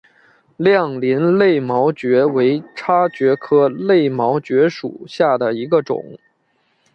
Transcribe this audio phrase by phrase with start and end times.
[0.57, 6.17] 亮鳞肋毛蕨为叉蕨科肋毛蕨属下的一个种。